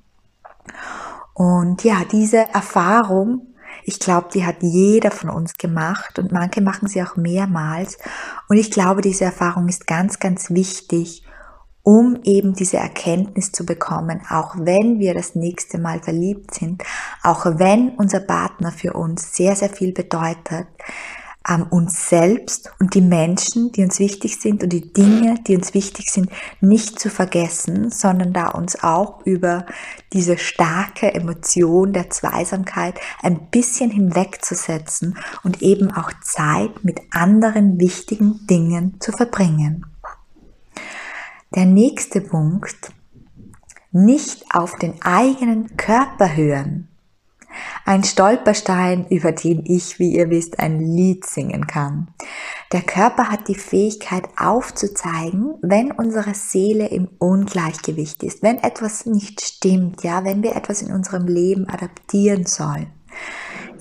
Und 1.33 1.83
ja, 1.83 2.03
diese 2.09 2.37
Erfahrung 2.53 3.47
ich 3.87 3.99
glaube, 3.99 4.29
die 4.33 4.45
hat 4.45 4.57
jeder 4.61 5.11
von 5.11 5.29
uns 5.29 5.53
gemacht 5.53 6.17
und 6.17 6.31
manche 6.31 6.59
machen 6.59 6.87
sie 6.87 7.03
auch 7.03 7.15
mehrmals. 7.15 7.99
Und 8.49 8.57
ich 8.57 8.71
glaube, 8.71 9.01
diese 9.01 9.25
Erfahrung 9.25 9.69
ist 9.69 9.85
ganz, 9.85 10.17
ganz 10.17 10.49
wichtig, 10.49 11.23
um 11.83 12.17
eben 12.23 12.55
diese 12.55 12.77
Erkenntnis 12.77 13.51
zu 13.51 13.63
bekommen, 13.63 14.21
auch 14.27 14.55
wenn 14.57 14.99
wir 14.99 15.13
das 15.13 15.35
nächste 15.35 15.77
Mal 15.77 16.01
verliebt 16.01 16.55
sind, 16.55 16.83
auch 17.21 17.45
wenn 17.45 17.89
unser 17.89 18.21
Partner 18.21 18.71
für 18.71 18.93
uns 18.93 19.35
sehr, 19.35 19.55
sehr 19.55 19.69
viel 19.69 19.93
bedeutet, 19.93 20.65
uns 21.69 22.09
selbst 22.09 22.71
und 22.79 22.95
die 22.95 23.01
Menschen, 23.01 23.71
die 23.71 23.83
uns 23.83 23.99
wichtig 23.99 24.39
sind 24.41 24.63
und 24.63 24.69
die 24.69 24.91
Dinge, 24.93 25.35
die 25.47 25.55
uns 25.55 25.73
wichtig 25.73 26.09
sind, 26.11 26.29
nicht 26.59 26.99
zu 26.99 27.09
vergessen, 27.09 27.91
sondern 27.91 28.33
da 28.33 28.47
uns 28.47 28.81
auch 28.83 29.25
über 29.25 29.65
diese 30.11 30.37
starke 30.37 31.13
Emotion 31.13 31.93
der 31.93 32.09
Zweisamkeit 32.09 32.99
ein 33.21 33.49
bisschen 33.51 33.91
hinwegzusetzen 33.91 35.17
und 35.43 35.61
eben 35.61 35.91
auch 35.91 36.11
Zeit 36.23 36.83
mit 36.83 36.99
anderen 37.11 37.79
wichtigen 37.79 38.47
Dingen 38.47 38.97
zu 38.99 39.11
verbringen. 39.11 39.85
Der 41.53 41.65
nächste 41.65 42.21
Punkt, 42.21 42.91
nicht 43.91 44.43
auf 44.53 44.77
den 44.77 45.01
eigenen 45.03 45.77
Körper 45.77 46.35
hören. 46.35 46.89
Ein 47.85 48.03
Stolperstein, 48.03 49.05
über 49.09 49.31
den 49.31 49.63
ich, 49.65 49.99
wie 49.99 50.15
ihr 50.15 50.29
wisst, 50.29 50.59
ein 50.59 50.79
Lied 50.79 51.25
singen 51.25 51.67
kann. 51.67 52.07
Der 52.71 52.81
Körper 52.81 53.29
hat 53.29 53.47
die 53.47 53.55
Fähigkeit 53.55 54.27
aufzuzeigen, 54.37 55.55
wenn 55.61 55.91
unsere 55.91 56.33
Seele 56.33 56.87
im 56.87 57.07
Ungleichgewicht 57.19 58.23
ist, 58.23 58.43
wenn 58.43 58.57
etwas 58.57 59.05
nicht 59.05 59.41
stimmt, 59.41 60.03
ja, 60.03 60.23
wenn 60.23 60.43
wir 60.43 60.55
etwas 60.55 60.81
in 60.81 60.93
unserem 60.93 61.27
Leben 61.27 61.69
adaptieren 61.69 62.45
sollen. 62.45 62.87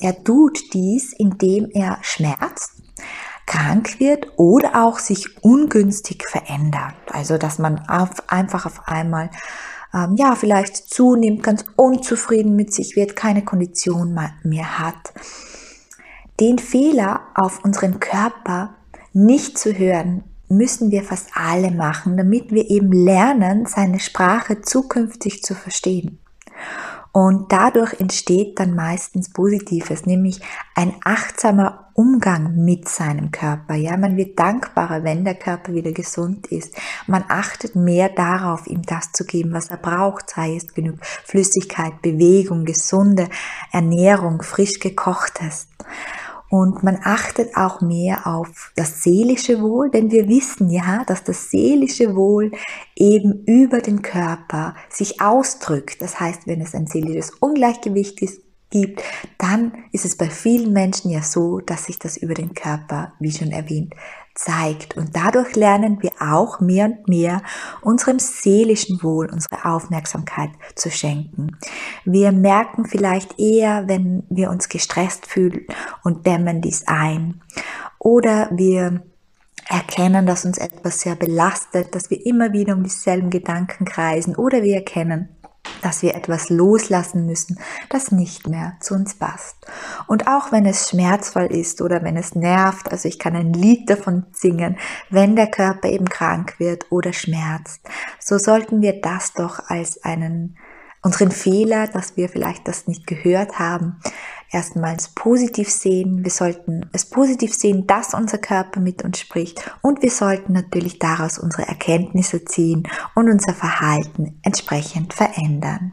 Er 0.00 0.22
tut 0.22 0.74
dies, 0.74 1.12
indem 1.12 1.70
er 1.70 1.98
schmerzt, 2.02 2.72
krank 3.46 4.00
wird 4.00 4.26
oder 4.36 4.84
auch 4.84 4.98
sich 4.98 5.42
ungünstig 5.42 6.24
verändert. 6.28 6.94
Also, 7.10 7.38
dass 7.38 7.58
man 7.58 7.88
auf, 7.88 8.10
einfach 8.28 8.66
auf 8.66 8.88
einmal 8.88 9.30
ähm, 9.94 10.16
ja, 10.16 10.34
vielleicht 10.34 10.76
zunimmt, 10.76 11.42
ganz 11.42 11.64
unzufrieden 11.76 12.56
mit 12.56 12.72
sich 12.74 12.96
wird, 12.96 13.16
keine 13.16 13.44
Kondition 13.44 14.18
mehr 14.42 14.78
hat. 14.78 15.12
Den 16.40 16.58
Fehler 16.58 17.20
auf 17.34 17.64
unseren 17.64 18.00
Körper 18.00 18.74
nicht 19.12 19.56
zu 19.56 19.72
hören, 19.72 20.24
müssen 20.48 20.90
wir 20.90 21.02
fast 21.02 21.30
alle 21.34 21.70
machen, 21.70 22.16
damit 22.16 22.52
wir 22.52 22.68
eben 22.70 22.92
lernen, 22.92 23.66
seine 23.66 24.00
Sprache 24.00 24.60
zukünftig 24.62 25.42
zu 25.42 25.54
verstehen. 25.54 26.18
Und 27.16 27.52
dadurch 27.52 28.00
entsteht 28.00 28.58
dann 28.58 28.74
meistens 28.74 29.32
Positives, 29.32 30.04
nämlich 30.04 30.40
ein 30.74 30.96
achtsamer 31.04 31.92
Umgang 31.94 32.56
mit 32.56 32.88
seinem 32.88 33.30
Körper. 33.30 33.76
Ja, 33.76 33.96
man 33.96 34.16
wird 34.16 34.36
dankbarer, 34.36 35.04
wenn 35.04 35.24
der 35.24 35.36
Körper 35.36 35.72
wieder 35.74 35.92
gesund 35.92 36.48
ist. 36.48 36.74
Man 37.06 37.24
achtet 37.28 37.76
mehr 37.76 38.08
darauf, 38.08 38.66
ihm 38.66 38.82
das 38.82 39.12
zu 39.12 39.24
geben, 39.24 39.52
was 39.52 39.70
er 39.70 39.76
braucht, 39.76 40.30
sei 40.30 40.56
es 40.56 40.74
genug 40.74 40.96
Flüssigkeit, 41.02 42.02
Bewegung, 42.02 42.64
gesunde 42.64 43.28
Ernährung, 43.70 44.42
frisch 44.42 44.80
gekochtes. 44.80 45.68
Und 46.54 46.84
man 46.84 47.00
achtet 47.02 47.56
auch 47.56 47.80
mehr 47.80 48.28
auf 48.28 48.70
das 48.76 49.02
seelische 49.02 49.60
Wohl, 49.60 49.90
denn 49.90 50.12
wir 50.12 50.28
wissen 50.28 50.70
ja, 50.70 51.02
dass 51.04 51.24
das 51.24 51.50
seelische 51.50 52.14
Wohl 52.14 52.52
eben 52.94 53.42
über 53.44 53.80
den 53.80 54.02
Körper 54.02 54.76
sich 54.88 55.20
ausdrückt. 55.20 56.00
Das 56.00 56.20
heißt, 56.20 56.46
wenn 56.46 56.60
es 56.60 56.72
ein 56.72 56.86
seelisches 56.86 57.32
Ungleichgewicht 57.40 58.22
ist, 58.22 58.43
gibt, 58.74 59.04
dann 59.38 59.72
ist 59.92 60.04
es 60.04 60.16
bei 60.16 60.28
vielen 60.28 60.72
Menschen 60.72 61.08
ja 61.08 61.22
so, 61.22 61.60
dass 61.60 61.84
sich 61.84 61.96
das 62.00 62.16
über 62.16 62.34
den 62.34 62.54
Körper, 62.54 63.12
wie 63.20 63.30
schon 63.30 63.52
erwähnt, 63.52 63.94
zeigt. 64.34 64.96
Und 64.96 65.14
dadurch 65.14 65.54
lernen 65.54 66.02
wir 66.02 66.10
auch 66.18 66.58
mehr 66.58 66.86
und 66.86 67.08
mehr 67.08 67.42
unserem 67.82 68.18
seelischen 68.18 69.00
Wohl 69.04 69.30
unsere 69.30 69.64
Aufmerksamkeit 69.64 70.50
zu 70.74 70.90
schenken. 70.90 71.56
Wir 72.04 72.32
merken 72.32 72.84
vielleicht 72.84 73.38
eher, 73.38 73.86
wenn 73.86 74.24
wir 74.28 74.50
uns 74.50 74.68
gestresst 74.68 75.26
fühlen 75.26 75.66
und 76.02 76.26
dämmen 76.26 76.60
dies 76.60 76.88
ein. 76.88 77.42
Oder 78.00 78.50
wir 78.52 79.02
erkennen, 79.68 80.26
dass 80.26 80.44
uns 80.44 80.58
etwas 80.58 81.00
sehr 81.00 81.14
belastet, 81.14 81.94
dass 81.94 82.10
wir 82.10 82.26
immer 82.26 82.52
wieder 82.52 82.74
um 82.74 82.82
dieselben 82.82 83.30
Gedanken 83.30 83.84
kreisen. 83.84 84.34
Oder 84.34 84.64
wir 84.64 84.74
erkennen, 84.74 85.28
dass 85.84 86.02
wir 86.02 86.14
etwas 86.14 86.48
loslassen 86.48 87.26
müssen, 87.26 87.58
das 87.90 88.10
nicht 88.10 88.48
mehr 88.48 88.76
zu 88.80 88.94
uns 88.94 89.14
passt. 89.14 89.56
Und 90.06 90.26
auch 90.26 90.50
wenn 90.50 90.64
es 90.64 90.88
schmerzvoll 90.88 91.46
ist 91.46 91.82
oder 91.82 92.02
wenn 92.02 92.16
es 92.16 92.34
nervt, 92.34 92.90
also 92.90 93.06
ich 93.08 93.18
kann 93.18 93.36
ein 93.36 93.52
Lied 93.52 93.90
davon 93.90 94.24
singen, 94.32 94.78
wenn 95.10 95.36
der 95.36 95.48
Körper 95.48 95.88
eben 95.88 96.08
krank 96.08 96.58
wird 96.58 96.90
oder 96.90 97.12
schmerzt, 97.12 97.80
so 98.18 98.38
sollten 98.38 98.80
wir 98.80 99.00
das 99.00 99.34
doch 99.34 99.68
als 99.68 100.02
einen 100.02 100.56
unseren 101.04 101.30
Fehler, 101.30 101.86
dass 101.86 102.16
wir 102.16 102.28
vielleicht 102.28 102.66
das 102.66 102.88
nicht 102.88 103.06
gehört 103.06 103.58
haben, 103.58 104.00
erstmals 104.50 105.08
positiv 105.08 105.70
sehen. 105.70 106.24
Wir 106.24 106.30
sollten 106.30 106.88
es 106.92 107.04
positiv 107.04 107.54
sehen, 107.54 107.86
dass 107.86 108.14
unser 108.14 108.38
Körper 108.38 108.80
mit 108.80 109.04
uns 109.04 109.20
spricht 109.20 109.70
und 109.82 110.02
wir 110.02 110.10
sollten 110.10 110.54
natürlich 110.54 110.98
daraus 110.98 111.38
unsere 111.38 111.68
Erkenntnisse 111.68 112.44
ziehen 112.44 112.88
und 113.14 113.28
unser 113.28 113.52
Verhalten 113.52 114.40
entsprechend 114.42 115.12
verändern. 115.12 115.92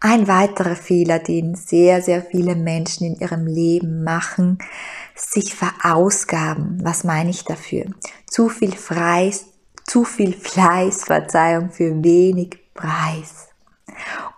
Ein 0.00 0.26
weiterer 0.26 0.76
Fehler, 0.76 1.18
den 1.18 1.54
sehr, 1.54 2.02
sehr 2.02 2.22
viele 2.22 2.56
Menschen 2.56 3.06
in 3.06 3.20
ihrem 3.20 3.46
Leben 3.46 4.04
machen, 4.04 4.58
sich 5.14 5.54
verausgaben. 5.54 6.78
Was 6.82 7.04
meine 7.04 7.30
ich 7.30 7.44
dafür? 7.44 7.86
Zu 8.26 8.48
viel 8.48 8.72
Fleiß, 8.72 9.46
zu 9.86 10.04
viel 10.04 10.34
Fleiß, 10.34 11.04
Verzeihung, 11.04 11.70
für 11.70 12.02
wenig 12.02 12.63
Preis. 12.74 13.48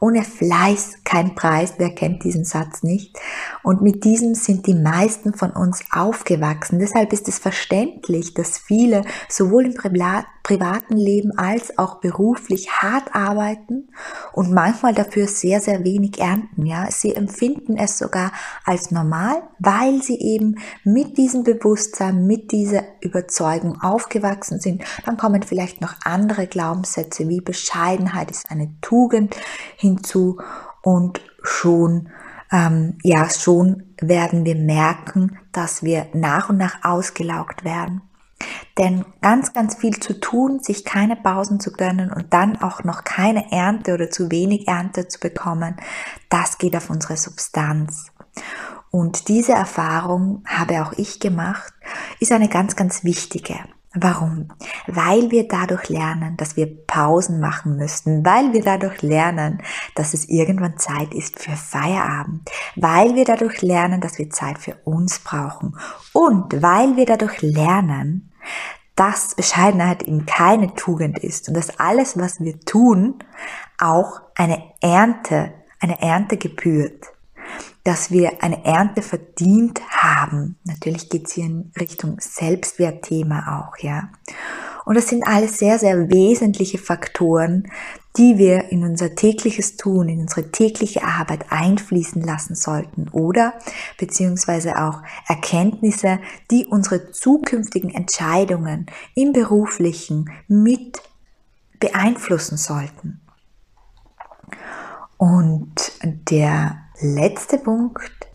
Ohne 0.01 0.23
Fleiß 0.23 0.99
kein 1.05 1.35
Preis, 1.35 1.75
wer 1.79 1.95
kennt 1.95 2.25
diesen 2.25 2.45
Satz 2.45 2.83
nicht? 2.83 3.19
Und 3.63 3.81
mit 3.81 4.05
diesem 4.05 4.35
sind 4.35 4.67
die 4.67 4.75
meisten 4.75 5.33
von 5.33 5.51
uns 5.51 5.83
aufgewachsen. 5.91 6.79
Deshalb 6.79 7.13
ist 7.13 7.29
es 7.29 7.39
verständlich, 7.39 8.35
dass 8.35 8.59
viele 8.59 9.05
sowohl 9.29 9.67
im 9.67 9.75
privaten 10.47 10.97
Leben 10.97 11.37
als 11.37 11.77
auch 11.77 11.97
beruflich 11.97 12.71
hart 12.71 13.17
arbeiten 13.17 13.89
und 14.33 14.53
manchmal 14.53 14.95
dafür 14.95 15.27
sehr, 15.27 15.61
sehr 15.61 15.83
wenig 15.83 16.21
ernten. 16.21 16.67
Ja, 16.67 16.89
sie 16.89 17.17
empfinden 17.17 17.77
es 17.77 17.99
sogar 17.99 18.31
als 18.65 18.93
normal, 18.93 19.43
weil 19.59 20.03
sie 20.03 20.21
eben 20.21 20.61
mit 20.85 21.19
diesem 21.19 21.43
Bewusstsein, 21.43 22.29
mit 22.29 22.53
dieser 22.53 22.85
Überzeugung 23.01 23.83
aufgewachsen 23.83 24.61
sind. 24.61 24.85
Dann 25.05 25.17
kommen 25.17 25.43
vielleicht 25.43 25.81
noch 25.81 25.97
andere 26.05 26.47
Glaubenssätze 26.47 27.29
wie 27.29 27.41
Bescheidenheit 27.41 28.31
ist 28.31 28.49
eine 28.49 28.73
Tugend 28.81 29.35
hinzu 29.77 30.39
und 30.81 31.21
schon 31.43 32.09
ähm, 32.53 32.99
ja 33.03 33.29
schon 33.29 33.83
werden 34.01 34.45
wir 34.45 34.55
merken, 34.55 35.41
dass 35.51 35.83
wir 35.83 36.07
nach 36.13 36.51
und 36.51 36.59
nach 36.59 36.85
ausgelaugt 36.85 37.65
werden. 37.65 38.03
Denn 38.79 39.05
ganz, 39.23 39.53
ganz 39.53 39.77
viel 39.77 39.99
zu 40.01 40.21
tun, 40.21 40.61
sich 40.61 40.85
keine 40.85 41.17
Pausen 41.17 41.61
zu 41.61 41.73
gönnen 41.73 42.13
und 42.13 42.33
dann 42.33 42.61
auch 42.61 42.85
noch 42.85 43.05
keine 43.05 43.51
Ernte 43.51 43.95
oder 43.95 44.11
zu 44.11 44.31
wenig 44.31 44.69
Ernte 44.69 45.09
zu 45.09 45.19
bekommen, 45.19 45.77
das 46.29 46.59
geht 46.59 46.77
auf 46.77 46.91
unsere 46.91 47.17
Substanz. 47.17 48.13
Und 48.91 49.29
diese 49.29 49.53
Erfahrung 49.53 50.43
habe 50.47 50.83
auch 50.83 50.93
ich 50.93 51.21
gemacht, 51.21 51.73
ist 52.21 52.33
eine 52.33 52.49
ganz, 52.49 52.77
ganz 52.77 53.05
wichtige. 53.05 53.59
Warum? 53.99 54.49
weil 54.87 55.31
wir 55.31 55.49
dadurch 55.49 55.89
lernen, 55.89 56.37
dass 56.37 56.57
wir 56.57 56.67
Pausen 56.87 57.41
machen 57.41 57.77
müssten, 57.77 58.25
weil 58.25 58.53
wir 58.53 58.63
dadurch 58.63 59.03
lernen, 59.03 59.63
dass 59.95 60.15
es 60.15 60.29
irgendwann 60.29 60.79
Zeit 60.79 61.15
ist 61.15 61.39
für 61.39 61.57
Feierabend, 61.57 62.49
weil 62.77 63.15
wir 63.15 63.25
dadurch 63.25 63.63
lernen, 63.63 64.01
dass 64.01 64.19
wir 64.19 64.31
Zeit 64.31 64.59
für 64.59 64.77
uns 64.85 65.19
brauchen 65.19 65.77
und 66.13 66.63
weil 66.63 66.97
wir 66.97 67.07
dadurch 67.07 67.43
lernen, 67.43 68.33
dass 68.95 69.35
Bescheidenheit 69.35 70.05
eben 70.05 70.25
keine 70.25 70.75
Tugend 70.75 71.19
ist 71.19 71.49
und 71.49 71.55
dass 71.55 71.79
alles, 71.79 72.19
was 72.19 72.41
wir 72.41 72.59
tun, 72.61 73.19
auch 73.79 74.21
eine 74.35 74.63
Ernte, 74.81 75.53
eine 75.81 76.01
Ernte 76.01 76.39
gebührt 76.39 77.13
dass 77.87 78.11
wir 78.11 78.43
eine 78.43 78.65
Ernte 78.65 79.01
verdient 79.01 79.81
haben. 79.91 80.59
Natürlich 80.65 81.09
geht 81.09 81.29
es 81.29 81.35
hier 81.35 81.45
in 81.45 81.71
Richtung 81.79 82.17
Selbstwertthema 82.19 83.61
auch, 83.61 83.79
ja. 83.79 84.11
Und 84.85 84.97
das 84.97 85.09
sind 85.09 85.25
alles 85.27 85.59
sehr, 85.59 85.79
sehr 85.79 86.11
wesentliche 86.11 86.79
Faktoren, 86.79 87.71
die 88.17 88.39
wir 88.39 88.73
in 88.73 88.83
unser 88.83 89.15
tägliches 89.15 89.77
Tun, 89.77 90.09
in 90.09 90.21
unsere 90.21 90.51
tägliche 90.51 91.05
Arbeit 91.05 91.53
einfließen 91.53 92.23
lassen 92.23 92.57
sollten 92.57 93.09
oder 93.11 93.55
beziehungsweise 93.99 94.83
auch 94.83 95.03
Erkenntnisse, 95.29 96.19
die 96.51 96.67
unsere 96.67 97.13
zukünftigen 97.13 97.91
Entscheidungen 97.91 98.87
im 99.15 99.33
beruflichen 99.33 100.31
mit 100.49 101.01
beeinflussen 101.79 102.57
sollten. 102.57 103.21
Und 105.19 105.93
der 106.03 106.86
letzte 107.01 107.59
Punkt 107.59 108.29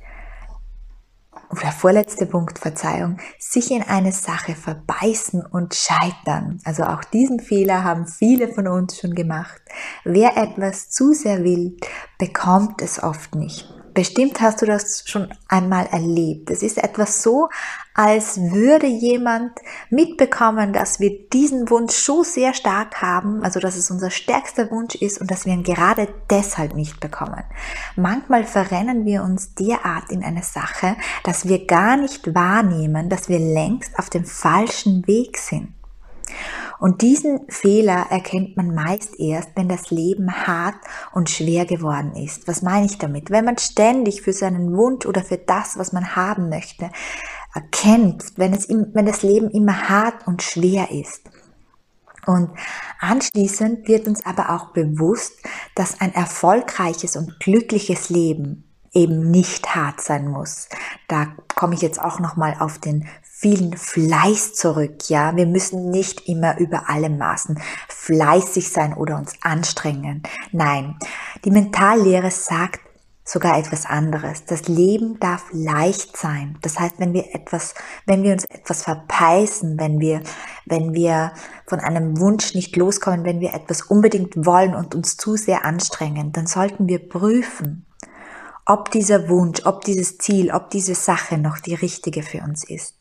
oder 1.49 1.71
vorletzte 1.71 2.25
Punkt, 2.25 2.59
Verzeihung, 2.59 3.17
sich 3.37 3.71
in 3.71 3.81
eine 3.81 4.11
Sache 4.11 4.55
verbeißen 4.55 5.45
und 5.45 5.75
scheitern. 5.75 6.59
Also 6.63 6.83
auch 6.83 7.03
diesen 7.03 7.39
Fehler 7.39 7.83
haben 7.83 8.07
viele 8.07 8.47
von 8.47 8.67
uns 8.67 8.97
schon 8.97 9.15
gemacht. 9.15 9.61
Wer 10.05 10.37
etwas 10.37 10.89
zu 10.89 11.13
sehr 11.13 11.43
will, 11.43 11.77
bekommt 12.17 12.81
es 12.81 13.03
oft 13.03 13.35
nicht. 13.35 13.80
Bestimmt 13.93 14.39
hast 14.39 14.61
du 14.61 14.65
das 14.65 15.03
schon 15.05 15.33
einmal 15.49 15.85
erlebt. 15.87 16.49
Es 16.49 16.63
ist 16.63 16.77
etwas 16.77 17.21
so, 17.23 17.49
als 17.93 18.39
würde 18.39 18.87
jemand 18.87 19.51
mitbekommen, 19.89 20.71
dass 20.71 20.99
wir 20.99 21.27
diesen 21.29 21.69
Wunsch 21.69 21.93
so 21.93 22.23
sehr 22.23 22.53
stark 22.53 23.01
haben, 23.01 23.43
also 23.43 23.59
dass 23.59 23.75
es 23.75 23.91
unser 23.91 24.09
stärkster 24.09 24.71
Wunsch 24.71 24.95
ist 24.95 25.19
und 25.19 25.29
dass 25.29 25.45
wir 25.45 25.53
ihn 25.53 25.63
gerade 25.63 26.07
deshalb 26.29 26.73
nicht 26.73 27.01
bekommen. 27.01 27.43
Manchmal 27.97 28.45
verrennen 28.45 29.05
wir 29.05 29.23
uns 29.23 29.55
derart 29.55 30.09
in 30.09 30.23
eine 30.23 30.43
Sache, 30.43 30.95
dass 31.23 31.47
wir 31.47 31.65
gar 31.65 31.97
nicht 31.97 32.33
wahrnehmen, 32.33 33.09
dass 33.09 33.27
wir 33.27 33.39
längst 33.39 33.99
auf 33.99 34.09
dem 34.09 34.25
falschen 34.25 35.05
Weg 35.05 35.37
sind. 35.37 35.73
Und 36.79 37.01
diesen 37.01 37.41
Fehler 37.49 38.07
erkennt 38.09 38.57
man 38.57 38.73
meist 38.73 39.19
erst, 39.19 39.49
wenn 39.55 39.69
das 39.69 39.91
Leben 39.91 40.31
hart 40.47 40.75
und 41.13 41.29
schwer 41.29 41.65
geworden 41.65 42.15
ist. 42.15 42.47
Was 42.47 42.61
meine 42.61 42.85
ich 42.85 42.97
damit? 42.97 43.29
Wenn 43.29 43.45
man 43.45 43.57
ständig 43.57 44.21
für 44.21 44.33
seinen 44.33 44.75
Wunsch 44.75 45.05
oder 45.05 45.23
für 45.23 45.37
das, 45.37 45.77
was 45.77 45.93
man 45.93 46.15
haben 46.15 46.49
möchte, 46.49 46.89
erkennt, 47.53 48.33
wenn, 48.37 48.53
es, 48.53 48.67
wenn 48.69 49.05
das 49.05 49.23
Leben 49.23 49.49
immer 49.51 49.89
hart 49.89 50.27
und 50.27 50.41
schwer 50.41 50.91
ist. 50.91 51.29
Und 52.25 52.51
anschließend 52.99 53.87
wird 53.87 54.07
uns 54.07 54.25
aber 54.25 54.51
auch 54.51 54.73
bewusst, 54.73 55.33
dass 55.75 56.01
ein 56.01 56.13
erfolgreiches 56.13 57.15
und 57.15 57.39
glückliches 57.39 58.09
Leben 58.09 58.71
eben 58.93 59.31
nicht 59.31 59.75
hart 59.75 60.01
sein 60.01 60.27
muss. 60.27 60.67
Da 61.07 61.27
komme 61.55 61.75
ich 61.75 61.81
jetzt 61.81 62.01
auch 62.01 62.19
noch 62.19 62.35
mal 62.35 62.55
auf 62.59 62.77
den 62.77 63.07
vielen 63.41 63.75
Fleiß 63.75 64.53
zurück, 64.53 65.09
ja. 65.09 65.35
Wir 65.35 65.47
müssen 65.47 65.89
nicht 65.89 66.27
immer 66.27 66.59
über 66.59 66.89
alle 66.89 67.09
Maßen 67.09 67.59
fleißig 67.89 68.69
sein 68.69 68.93
oder 68.93 69.17
uns 69.17 69.33
anstrengen. 69.41 70.21
Nein, 70.51 70.95
die 71.43 71.49
Mentallehre 71.49 72.29
sagt 72.29 72.81
sogar 73.23 73.57
etwas 73.57 73.87
anderes. 73.87 74.45
Das 74.45 74.67
Leben 74.67 75.19
darf 75.19 75.45
leicht 75.51 76.17
sein. 76.17 76.57
Das 76.61 76.79
heißt, 76.79 76.95
wenn 76.99 77.13
wir 77.13 77.33
etwas, 77.33 77.73
wenn 78.05 78.21
wir 78.21 78.33
uns 78.33 78.45
etwas 78.45 78.83
verpeißen, 78.83 79.79
wenn 79.79 79.99
wir, 79.99 80.21
wenn 80.65 80.93
wir 80.93 81.33
von 81.65 81.79
einem 81.79 82.19
Wunsch 82.19 82.53
nicht 82.53 82.75
loskommen, 82.75 83.25
wenn 83.25 83.39
wir 83.39 83.55
etwas 83.55 83.81
unbedingt 83.81 84.45
wollen 84.45 84.75
und 84.75 84.93
uns 84.93 85.17
zu 85.17 85.35
sehr 85.35 85.65
anstrengen, 85.65 86.31
dann 86.31 86.45
sollten 86.45 86.87
wir 86.87 87.09
prüfen, 87.09 87.87
ob 88.71 88.89
dieser 88.89 89.27
Wunsch, 89.27 89.65
ob 89.65 89.83
dieses 89.83 90.17
Ziel, 90.17 90.49
ob 90.51 90.69
diese 90.69 90.95
Sache 90.95 91.37
noch 91.37 91.59
die 91.59 91.73
richtige 91.73 92.23
für 92.23 92.39
uns 92.39 92.63
ist. 92.63 92.95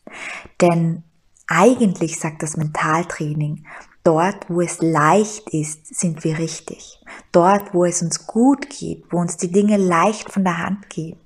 Denn 0.59 1.03
eigentlich 1.47 2.19
sagt 2.19 2.43
das 2.43 2.57
Mentaltraining, 2.57 3.65
dort, 4.03 4.49
wo 4.49 4.59
es 4.59 4.81
leicht 4.81 5.49
ist, 5.51 5.95
sind 5.95 6.25
wir 6.25 6.39
richtig. 6.39 6.99
Dort, 7.31 7.73
wo 7.73 7.85
es 7.85 8.01
uns 8.01 8.27
gut 8.27 8.69
geht, 8.69 9.05
wo 9.11 9.19
uns 9.19 9.37
die 9.37 9.51
Dinge 9.51 9.77
leicht 9.77 10.29
von 10.29 10.43
der 10.43 10.57
Hand 10.57 10.89
gehen, 10.89 11.17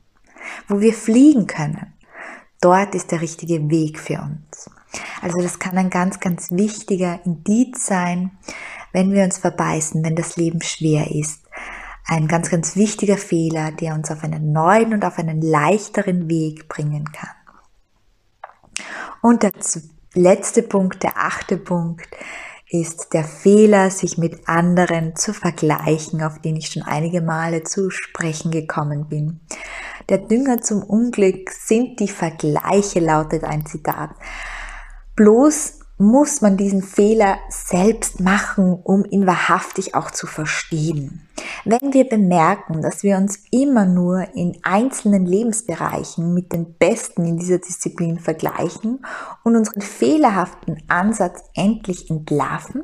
wo 0.67 0.79
wir 0.79 0.93
fliegen 0.93 1.47
können, 1.47 1.93
dort 2.61 2.93
ist 2.93 3.11
der 3.11 3.21
richtige 3.21 3.67
Weg 3.71 3.99
für 3.99 4.19
uns. 4.19 4.69
Also 5.23 5.41
das 5.41 5.57
kann 5.57 5.77
ein 5.77 5.89
ganz, 5.89 6.19
ganz 6.19 6.51
wichtiger 6.51 7.19
Indiz 7.25 7.87
sein, 7.87 8.31
wenn 8.93 9.11
wir 9.11 9.23
uns 9.23 9.39
verbeißen, 9.39 10.03
wenn 10.03 10.15
das 10.15 10.37
Leben 10.37 10.61
schwer 10.61 11.09
ist, 11.11 11.44
ein 12.07 12.27
ganz, 12.27 12.49
ganz 12.49 12.75
wichtiger 12.75 13.17
Fehler, 13.17 13.71
der 13.71 13.93
uns 13.95 14.11
auf 14.11 14.23
einen 14.23 14.51
neuen 14.51 14.93
und 14.93 15.03
auf 15.03 15.17
einen 15.17 15.41
leichteren 15.41 16.29
Weg 16.29 16.67
bringen 16.67 17.11
kann. 17.11 17.35
Und 19.21 19.43
der 19.43 19.51
letzte 20.13 20.61
Punkt, 20.61 21.01
der 21.03 21.17
achte 21.17 21.57
Punkt, 21.57 22.07
ist 22.69 23.13
der 23.13 23.23
Fehler, 23.23 23.89
sich 23.89 24.17
mit 24.17 24.47
anderen 24.47 25.15
zu 25.15 25.33
vergleichen, 25.33 26.23
auf 26.23 26.39
den 26.39 26.55
ich 26.55 26.67
schon 26.67 26.83
einige 26.83 27.21
Male 27.21 27.63
zu 27.63 27.89
sprechen 27.89 28.51
gekommen 28.51 29.07
bin. 29.07 29.39
Der 30.09 30.19
Dünger 30.19 30.61
zum 30.61 30.83
Unglück 30.83 31.49
sind 31.51 31.99
die 31.99 32.07
Vergleiche, 32.07 32.99
lautet 32.99 33.43
ein 33.43 33.65
Zitat. 33.65 34.11
Bloß 35.15 35.79
muss 35.97 36.41
man 36.41 36.57
diesen 36.57 36.81
Fehler 36.81 37.37
selbst 37.49 38.19
machen, 38.19 38.79
um 38.83 39.05
ihn 39.05 39.25
wahrhaftig 39.25 39.95
auch 39.95 40.11
zu 40.11 40.27
verstehen. 40.27 41.27
Wenn 41.63 41.93
wir 41.93 42.07
bemerken, 42.07 42.81
dass 42.81 43.03
wir 43.03 43.17
uns 43.17 43.39
immer 43.51 43.85
nur 43.85 44.27
in 44.35 44.57
einzelnen 44.63 45.25
Lebensbereichen 45.25 46.33
mit 46.33 46.51
den 46.51 46.73
Besten 46.77 47.25
in 47.25 47.37
dieser 47.37 47.59
Disziplin 47.59 48.19
vergleichen 48.19 49.05
und 49.43 49.55
unseren 49.55 49.81
fehlerhaften 49.81 50.83
Ansatz 50.87 51.43
endlich 51.53 52.09
entlarven, 52.09 52.83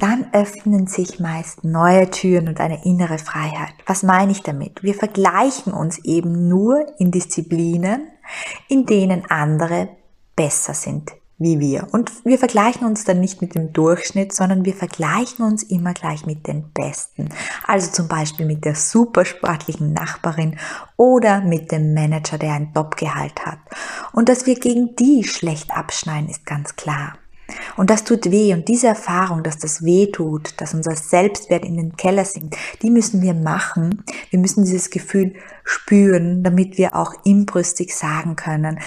dann 0.00 0.26
öffnen 0.32 0.88
sich 0.88 1.20
meist 1.20 1.62
neue 1.62 2.10
Türen 2.10 2.48
und 2.48 2.60
eine 2.60 2.84
innere 2.84 3.18
Freiheit. 3.18 3.74
Was 3.86 4.02
meine 4.02 4.32
ich 4.32 4.42
damit? 4.42 4.82
Wir 4.82 4.94
vergleichen 4.94 5.72
uns 5.72 6.04
eben 6.04 6.48
nur 6.48 6.86
in 6.98 7.12
Disziplinen, 7.12 8.08
in 8.68 8.84
denen 8.86 9.30
andere 9.30 9.90
besser 10.34 10.74
sind 10.74 11.12
wie 11.42 11.60
wir. 11.60 11.88
Und 11.92 12.10
wir 12.24 12.38
vergleichen 12.38 12.86
uns 12.86 13.04
dann 13.04 13.20
nicht 13.20 13.42
mit 13.42 13.54
dem 13.54 13.72
Durchschnitt, 13.72 14.32
sondern 14.32 14.64
wir 14.64 14.74
vergleichen 14.74 15.44
uns 15.44 15.62
immer 15.62 15.92
gleich 15.92 16.26
mit 16.26 16.46
den 16.46 16.70
Besten. 16.72 17.28
Also 17.66 17.90
zum 17.90 18.08
Beispiel 18.08 18.46
mit 18.46 18.64
der 18.64 18.74
supersportlichen 18.74 19.92
Nachbarin 19.92 20.56
oder 20.96 21.40
mit 21.40 21.72
dem 21.72 21.94
Manager, 21.94 22.38
der 22.38 22.54
ein 22.54 22.72
Top-Gehalt 22.72 23.44
hat. 23.44 23.58
Und 24.12 24.28
dass 24.28 24.46
wir 24.46 24.54
gegen 24.54 24.96
die 24.96 25.24
schlecht 25.24 25.70
abschneiden, 25.70 26.28
ist 26.28 26.46
ganz 26.46 26.76
klar. 26.76 27.14
Und 27.76 27.90
das 27.90 28.04
tut 28.04 28.30
weh. 28.30 28.52
Und 28.54 28.68
diese 28.68 28.88
Erfahrung, 28.88 29.42
dass 29.42 29.58
das 29.58 29.84
weh 29.84 30.06
tut, 30.10 30.60
dass 30.60 30.74
unser 30.74 30.96
Selbstwert 30.96 31.64
in 31.64 31.76
den 31.76 31.96
Keller 31.96 32.24
sinkt, 32.24 32.56
die 32.82 32.90
müssen 32.90 33.22
wir 33.22 33.34
machen. 33.34 34.04
Wir 34.30 34.38
müssen 34.38 34.64
dieses 34.64 34.90
Gefühl 34.90 35.34
spüren, 35.64 36.42
damit 36.42 36.78
wir 36.78 36.96
auch 36.96 37.12
inbrüstig 37.24 37.94
sagen 37.94 38.36
können, 38.36 38.80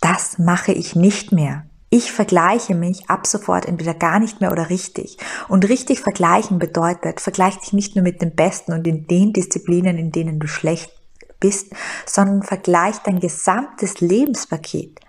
das 0.00 0.38
mache 0.38 0.72
ich 0.72 0.94
nicht 0.94 1.32
mehr. 1.32 1.66
Ich 1.96 2.12
vergleiche 2.12 2.74
mich 2.74 3.08
ab 3.08 3.26
sofort 3.26 3.64
entweder 3.64 3.94
gar 3.94 4.18
nicht 4.18 4.42
mehr 4.42 4.52
oder 4.52 4.68
richtig. 4.68 5.16
Und 5.48 5.66
richtig 5.66 6.00
vergleichen 6.00 6.58
bedeutet, 6.58 7.22
vergleich 7.22 7.56
dich 7.56 7.72
nicht 7.72 7.96
nur 7.96 8.02
mit 8.02 8.20
dem 8.20 8.34
Besten 8.34 8.74
und 8.74 8.86
in 8.86 9.06
den 9.06 9.32
Disziplinen, 9.32 9.96
in 9.96 10.12
denen 10.12 10.38
du 10.38 10.46
schlecht 10.46 10.92
bist, 11.40 11.72
sondern 12.04 12.42
vergleich 12.42 12.98
dein 12.98 13.18
gesamtes 13.18 14.02
Lebenspaket. 14.02 15.00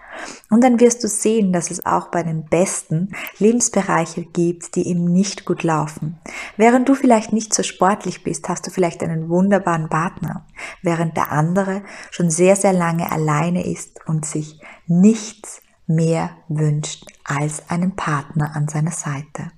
Und 0.50 0.64
dann 0.64 0.80
wirst 0.80 1.04
du 1.04 1.10
sehen, 1.10 1.52
dass 1.52 1.72
es 1.72 1.86
auch 1.86 2.10
bei 2.10 2.24
den 2.24 2.46
Besten 2.46 3.12
Lebensbereiche 3.38 4.24
gibt, 4.24 4.76
die 4.76 4.88
eben 4.88 5.12
nicht 5.12 5.44
gut 5.44 5.64
laufen. 5.64 6.18
Während 6.56 6.88
du 6.88 6.96
vielleicht 6.96 7.34
nicht 7.34 7.54
so 7.54 7.64
sportlich 7.64 8.24
bist, 8.24 8.48
hast 8.48 8.66
du 8.66 8.72
vielleicht 8.72 9.04
einen 9.04 9.28
wunderbaren 9.28 9.90
Partner, 9.90 10.46
während 10.84 11.18
der 11.18 11.34
andere 11.34 11.84
schon 12.12 12.30
sehr, 12.30 12.56
sehr 12.56 12.72
lange 12.72 13.12
alleine 13.12 13.70
ist 13.70 14.00
und 14.08 14.26
sich 14.26 14.62
nichts 14.88 15.60
mehr 15.88 16.32
wünscht 16.48 17.06
als 17.24 17.70
einen 17.70 17.96
Partner 17.96 18.56
an 18.56 18.68
seiner 18.68 18.92
Seite. 18.92 19.52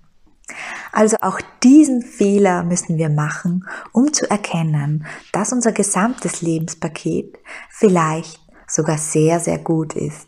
Also 0.92 1.18
auch 1.22 1.40
diesen 1.64 2.02
Fehler 2.02 2.64
müssen 2.64 2.98
wir 2.98 3.10
machen, 3.10 3.68
um 3.92 4.12
zu 4.14 4.30
erkennen, 4.30 5.06
dass 5.32 5.54
unser 5.54 5.72
gesamtes 5.72 6.42
Lebenspaket 6.42 7.38
vielleicht 7.70 8.40
sogar 8.68 8.98
sehr, 8.98 9.40
sehr 9.40 9.60
gut 9.60 9.94
ist. 9.94 10.28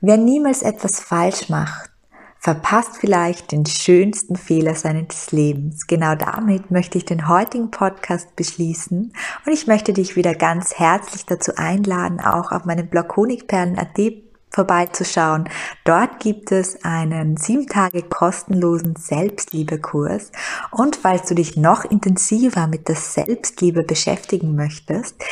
Wer 0.00 0.16
niemals 0.16 0.62
etwas 0.62 1.00
falsch 1.00 1.48
macht, 1.48 1.90
verpasst 2.38 2.98
vielleicht 2.98 3.52
den 3.52 3.64
schönsten 3.64 4.36
Fehler 4.36 4.74
seines 4.74 5.32
Lebens. 5.32 5.86
Genau 5.86 6.14
damit 6.14 6.70
möchte 6.70 6.98
ich 6.98 7.06
den 7.06 7.26
heutigen 7.26 7.70
Podcast 7.70 8.36
beschließen 8.36 9.14
und 9.46 9.52
ich 9.52 9.66
möchte 9.66 9.94
dich 9.94 10.14
wieder 10.14 10.34
ganz 10.34 10.74
herzlich 10.74 11.24
dazu 11.24 11.52
einladen, 11.56 12.20
auch 12.20 12.52
auf 12.52 12.66
meinem 12.66 12.88
Blog 12.88 13.16
Honigperlen.at 13.16 13.98
vorbeizuschauen. 14.54 15.48
Dort 15.84 16.20
gibt 16.20 16.52
es 16.52 16.84
einen 16.84 17.36
sieben 17.36 17.66
Tage 17.66 18.02
kostenlosen 18.02 18.96
Selbstliebekurs. 18.96 20.30
Und 20.70 20.96
falls 20.96 21.28
du 21.28 21.34
dich 21.34 21.56
noch 21.56 21.84
intensiver 21.84 22.66
mit 22.66 22.88
der 22.88 22.96
Selbstliebe 22.96 23.82
beschäftigen 23.82 24.54
möchtest, 24.54 25.22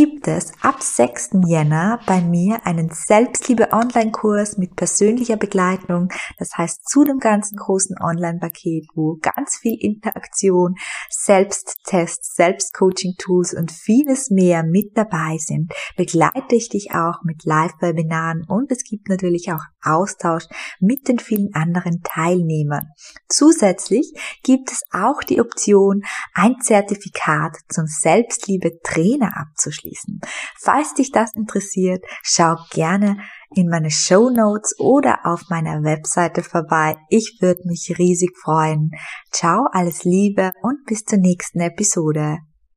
gibt 0.00 0.28
es 0.28 0.52
ab 0.62 0.80
6. 0.80 1.30
Jänner 1.48 1.98
bei 2.06 2.20
mir 2.20 2.64
einen 2.64 2.88
Selbstliebe-Online-Kurs 2.88 4.56
mit 4.56 4.76
persönlicher 4.76 5.36
Begleitung. 5.36 6.12
Das 6.38 6.50
heißt, 6.56 6.88
zu 6.88 7.02
dem 7.02 7.18
ganzen 7.18 7.56
großen 7.56 7.96
Online-Paket, 8.00 8.86
wo 8.94 9.16
ganz 9.20 9.56
viel 9.60 9.76
Interaktion, 9.76 10.76
Selbsttests, 11.10 12.36
Selbstcoaching-Tools 12.36 13.54
und 13.54 13.72
vieles 13.72 14.30
mehr 14.30 14.62
mit 14.62 14.96
dabei 14.96 15.36
sind, 15.36 15.72
begleite 15.96 16.54
ich 16.54 16.68
dich 16.68 16.92
auch 16.92 17.24
mit 17.24 17.44
Live-Webinaren 17.44 18.44
und 18.46 18.70
es 18.70 18.84
gibt 18.84 19.08
natürlich 19.08 19.50
auch 19.50 19.64
Austausch 19.82 20.44
mit 20.78 21.08
den 21.08 21.18
vielen 21.18 21.54
anderen 21.54 22.02
Teilnehmern. 22.04 22.86
Zusätzlich 23.28 24.12
gibt 24.44 24.70
es 24.70 24.82
auch 24.92 25.24
die 25.24 25.40
Option, 25.40 26.02
ein 26.34 26.54
Zertifikat 26.62 27.56
zum 27.68 27.86
Selbstliebe-Trainer 27.86 29.32
abzuschließen 29.36 29.87
abzuschließen. 29.88 30.20
Falls 30.60 30.94
dich 30.94 31.10
das 31.10 31.34
interessiert, 31.34 32.04
schau 32.22 32.56
gerne 32.70 33.18
in 33.54 33.68
meine 33.68 33.90
Show 33.90 34.30
Notes 34.30 34.74
oder 34.78 35.20
auf 35.24 35.44
meiner 35.48 35.82
Webseite 35.82 36.42
vorbei. 36.42 36.96
Ich 37.08 37.38
würde 37.40 37.62
mich 37.64 37.94
riesig 37.98 38.36
freuen. 38.42 38.90
Ciao, 39.32 39.66
alles 39.72 40.04
Liebe 40.04 40.52
und 40.62 40.84
bis 40.86 41.04
zur 41.04 41.18
nächsten 41.18 41.60
Episode. 41.60 42.38